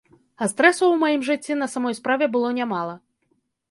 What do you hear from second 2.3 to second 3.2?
было нямала.